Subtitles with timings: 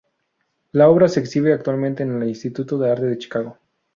[0.71, 3.59] La obra se exhibe actualmente en el Instituto de Arte de Chicago.